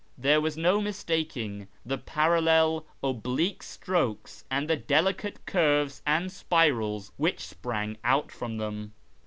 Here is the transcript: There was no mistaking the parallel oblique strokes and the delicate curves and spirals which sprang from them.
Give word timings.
There 0.17 0.41
was 0.41 0.57
no 0.57 0.81
mistaking 0.81 1.67
the 1.85 1.99
parallel 1.99 2.87
oblique 3.03 3.61
strokes 3.61 4.43
and 4.49 4.67
the 4.67 4.75
delicate 4.75 5.45
curves 5.45 6.01
and 6.07 6.31
spirals 6.31 7.11
which 7.17 7.41
sprang 7.41 7.97
from 8.29 8.57
them. 8.57 8.93